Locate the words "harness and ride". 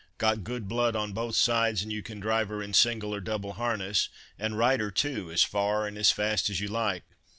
3.53-4.79